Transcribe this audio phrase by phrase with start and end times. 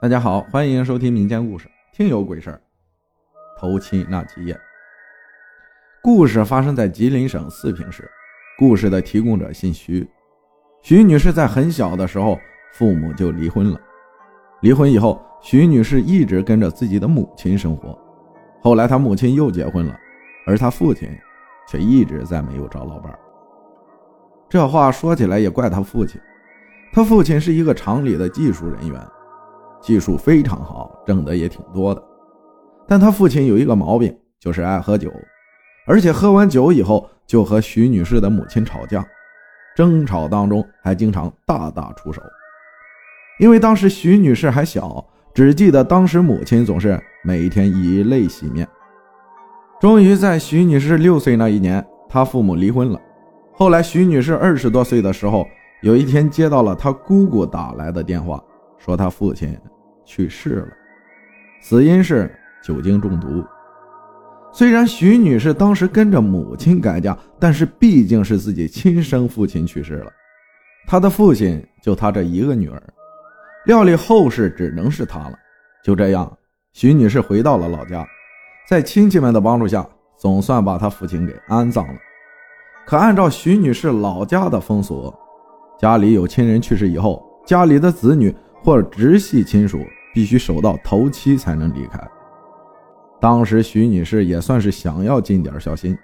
[0.00, 2.62] 大家好，欢迎收听民间故事《听有鬼事儿》。
[3.60, 4.56] 头七那几夜，
[6.00, 8.08] 故事发生在吉林省四平市。
[8.56, 10.08] 故事的提供者姓徐，
[10.82, 12.38] 徐女士在很小的时候，
[12.74, 13.80] 父母就离婚了。
[14.60, 17.98] 离婚以后，徐女士一直跟着自己的母亲生活。
[18.62, 19.98] 后来，她母亲又结婚了，
[20.46, 21.10] 而她父亲
[21.66, 23.18] 却一直在没有找老伴儿。
[24.48, 26.20] 这话说起来也怪他父亲，
[26.92, 29.08] 他父亲是一个厂里的技术人员。
[29.88, 32.02] 技术非常好，挣的也挺多的，
[32.86, 35.10] 但他父亲有一个毛病，就是爱喝酒，
[35.86, 39.02] 而且喝完酒以后就和徐女士的母亲吵架，
[39.74, 42.20] 争吵当中还经常大打出手。
[43.40, 48.68] 因为当时徐女士还小，只记得当时母亲总是每天以泪洗面。
[49.80, 53.00] 终于在徐女士六岁那一年，她父母离婚了。
[53.54, 55.46] 后来徐女士二十多岁的时候，
[55.80, 58.38] 有一天接到了她姑姑打来的电话。
[58.80, 59.58] 说她父亲
[60.08, 60.68] 去世了，
[61.60, 63.44] 死因是酒精中毒。
[64.50, 70.10] 虽然徐女士当时跟着母亲改嫁，但是毕竟是自己亲生父亲去世了，
[70.86, 72.82] 她的父亲就她这一个女儿，
[73.66, 75.38] 料理后事只能是她了。
[75.84, 76.34] 就这样，
[76.72, 78.04] 徐女士回到了老家，
[78.66, 81.94] 在亲戚们的帮助下，总算把她父亲给安葬了。
[82.86, 85.14] 可按照徐女士老家的风俗，
[85.78, 88.34] 家里有亲人去世以后，家里的子女。
[88.60, 92.00] 或直系亲属必须守到头七才能离开。
[93.20, 95.96] 当时徐女士也算是想要尽点孝心，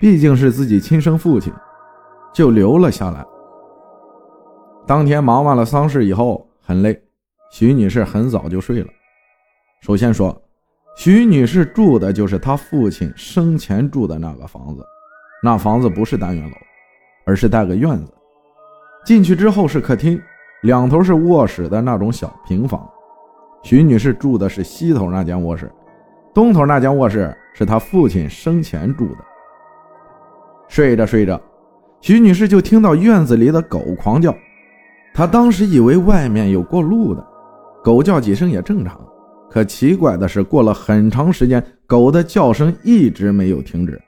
[0.00, 1.52] 毕竟是自己亲生父亲，
[2.32, 3.24] 就留了下来。
[4.86, 6.96] 当天忙完了丧事以后，很累，
[7.50, 8.88] 徐女士很早就睡了。
[9.80, 10.40] 首先说，
[10.96, 14.84] 徐女士住的就是她父亲生前住的那个房子，
[15.42, 16.56] 那房子不是单元楼，
[17.24, 18.14] 而是带个院子，
[19.04, 20.20] 进去之后是客厅。
[20.62, 22.88] 两头是卧室的那种小平房，
[23.66, 25.68] 徐女士住的是西头那间卧室，
[26.32, 29.18] 东头那间卧室是她父亲生前住的。
[30.68, 31.40] 睡着睡着，
[32.00, 34.32] 徐女士就听到院子里的狗狂叫，
[35.12, 37.26] 她当时以为外面有过路的，
[37.82, 39.00] 狗叫几声也正常。
[39.50, 44.00] 可奇怪的是，过了很长时间，狗的叫声一直没有停止，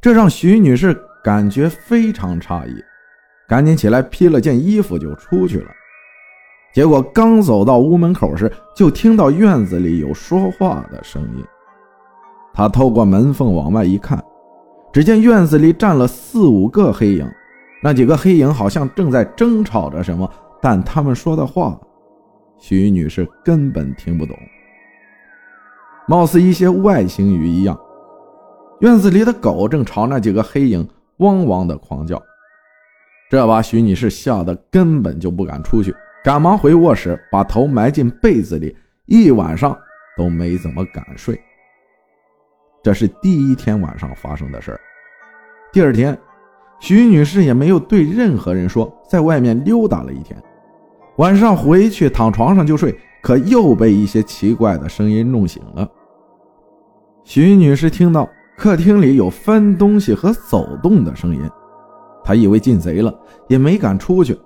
[0.00, 2.74] 这让徐女士感觉非常诧异，
[3.48, 5.70] 赶紧起来披了件衣服就出去了。
[6.72, 11.44] 结果刚走到屋门口时，就听到院子里有说话的声音。
[12.52, 14.22] 他透过门缝往外一看，
[14.92, 17.28] 只见院子里站了四五个黑影，
[17.82, 20.30] 那几个黑影好像正在争吵着什么，
[20.60, 21.78] 但他们说的话，
[22.58, 24.36] 徐女士根本听不懂，
[26.06, 27.78] 貌似一些外星语一样。
[28.80, 30.86] 院子里的狗正朝那几个黑影
[31.18, 32.20] 汪汪的狂叫，
[33.28, 35.94] 这把徐女士吓得根本就不敢出去。
[36.22, 38.76] 赶忙回卧室，把头埋进被子里，
[39.06, 39.76] 一晚上
[40.18, 41.40] 都没怎么敢睡。
[42.82, 44.80] 这是第一天晚上发生的事儿。
[45.72, 46.18] 第二天，
[46.78, 50.36] 徐女士也没有对任何人说，在外面溜达了一天。
[51.16, 55.88] 晚上回去躺床上就睡，可又被一些奇怪的声音弄醒了。
[57.24, 58.28] 徐女士听到
[58.58, 61.50] 客厅里有翻东西和走动的声音，
[62.22, 64.38] 她以为进贼了，也没敢出去。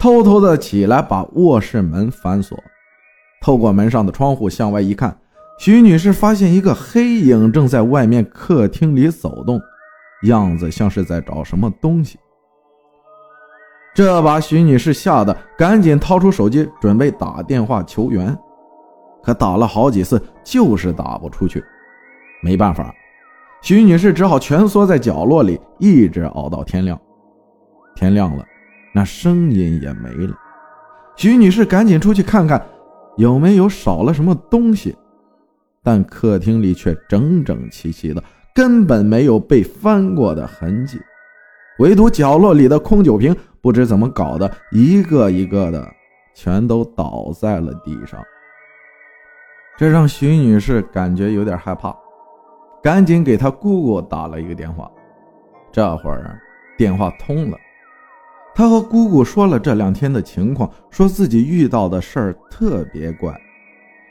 [0.00, 2.58] 偷偷的起来，把卧室门反锁，
[3.42, 5.14] 透过门上的窗户向外一看，
[5.58, 9.60] 徐女士发现一个黑影正在外面客厅里走动，
[10.22, 12.18] 样子像是在找什么东西。
[13.94, 18.34] 这把徐女士吓得赶紧掏出手机准备打电话求援，
[19.22, 21.62] 可打了好几次就是打不出去。
[22.42, 22.90] 没办法，
[23.60, 26.98] 徐女士只好蜷缩在角落里，一直熬到天亮。
[27.94, 28.42] 天亮了。
[28.92, 30.36] 那声音也没了，
[31.16, 32.60] 徐女士赶紧出去看看，
[33.16, 34.96] 有没有少了什么东西。
[35.82, 38.22] 但客厅里却整整齐齐的，
[38.54, 41.00] 根本没有被翻过的痕迹，
[41.78, 45.88] 唯独角落里的空酒瓶，不知怎么搞的，一个一个的
[46.34, 48.22] 全都倒在了地上。
[49.78, 51.96] 这让徐女士感觉有点害怕，
[52.82, 54.90] 赶紧给她姑姑打了一个电话。
[55.72, 56.38] 这会儿
[56.76, 57.56] 电话通了。
[58.60, 63.34] 他和姑姑说了这两天的情况，说自己遇到的事儿特别怪，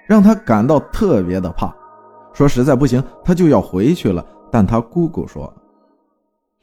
[0.08, 1.72] 让他感到特别的怕。
[2.34, 4.26] 说实在不行，他就要回去了。
[4.52, 5.54] 但他姑姑说，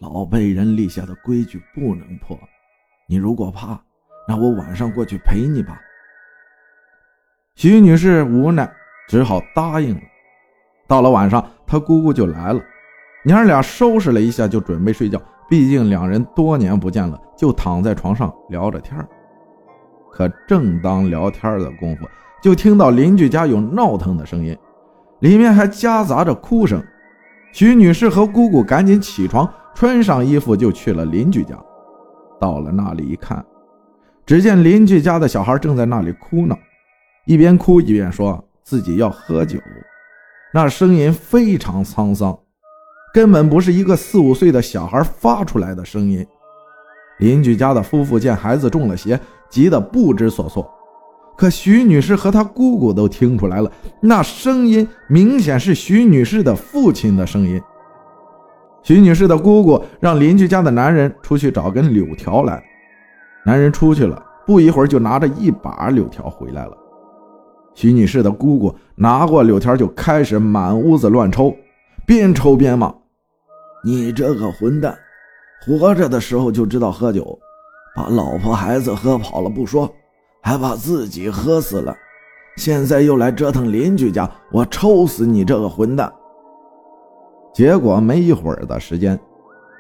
[0.01, 2.37] 老辈人立下的规矩不能破。
[3.09, 3.81] 你如果怕，
[4.27, 5.81] 那我晚上过去陪你吧。
[7.55, 8.69] 徐女士无奈，
[9.07, 10.01] 只好答应了。
[10.89, 12.61] 到了晚上，他姑姑就来了，
[13.27, 15.21] 娘俩收拾了一下，就准备睡觉。
[15.49, 18.97] 毕竟两人多年不见了，就躺在床上聊着天
[20.13, 22.07] 可正当聊天的功夫，
[22.41, 24.57] 就听到邻居家有闹腾的声音，
[25.19, 26.81] 里面还夹杂着哭声。
[27.53, 31.59] 徐女士和姑姑赶紧起床，穿上衣服就去了邻居家。
[32.41, 33.45] 到了那里一看，
[34.25, 36.57] 只见邻居家的小孩正在那里哭闹，
[37.25, 39.59] 一边哭一边说自己要喝酒，
[40.55, 42.39] 那声音非常沧桑，
[43.17, 46.27] 根本不是一个四五岁的小孩发出来的声音。
[47.19, 49.19] 邻居家的夫妇见孩子中了邪，
[49.49, 50.71] 急得不知所措。
[51.35, 53.73] 可徐女士和她姑姑都听出来了，
[54.03, 57.59] 那声音明显是徐女士的父亲的声音。
[58.83, 62.63] 徐女士的姑姑让邻居家的男人出去找根柳条来，
[63.47, 66.77] 男人出去了，不一会儿就拿着一把柳条回来了。
[67.75, 71.57] 徐女士的姑姑拿过柳条就开始满屋子乱抽，
[72.05, 72.95] 边抽边骂
[73.87, 74.99] ：“你这个混蛋！”
[75.65, 77.39] 活着的时候就知道喝酒，
[77.95, 79.89] 把老婆孩子喝跑了不说，
[80.43, 81.97] 还把自己喝死了。
[82.57, 86.13] 现在又来折腾邻居家，我抽死你这个混蛋！
[87.55, 89.19] 结果没一会儿的时间，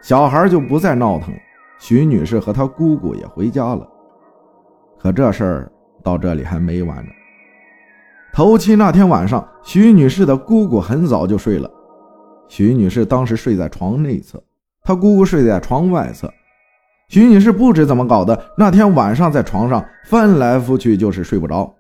[0.03, 1.35] 小孩就不再闹腾，
[1.81, 3.87] 徐女士和她姑姑也回家了。
[5.01, 7.11] 可这事儿到这里还没完呢。
[8.33, 11.71] 头七那天晚上，徐女士的姑姑很早就睡了，
[12.49, 14.43] 徐女士当时睡在床内侧。
[14.83, 16.33] 她姑姑睡在床外侧，
[17.09, 21.75] 徐女士不知怎么搞的，那天晚上在床上翻来覆去就是睡不着。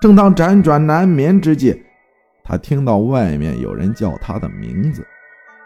[0.00, 1.80] 正当辗转难眠之际，
[2.42, 5.06] 她听到外面有人叫她的名字，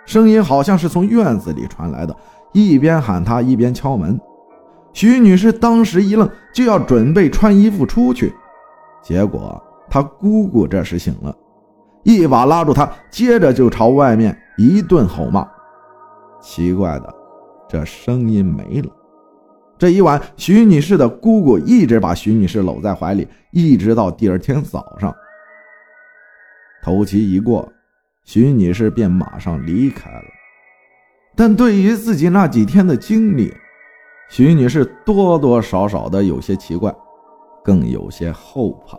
[0.05, 2.15] 声音好像是从院子里传来的，
[2.53, 4.21] 一边喊她一边敲门。
[4.93, 8.33] 徐女士当时一愣，就要准备穿衣服出去，
[9.03, 11.35] 结果她姑姑这时醒了，
[12.03, 15.47] 一把拉住她，接着就朝外面一顿吼骂。
[16.41, 17.15] 奇怪的，
[17.69, 18.91] 这声音没了。
[19.79, 25.15] 这一晚，徐女士的姑姑一直把徐女士搂在怀里，一直到第二天早上。
[26.83, 27.71] 头七一过，
[28.25, 30.25] 徐女士便马上离开了。
[31.37, 33.55] 但对于自己那几天的经历，
[34.29, 36.95] 徐女士多多少少的有些奇怪，
[37.65, 38.99] 更有些后怕。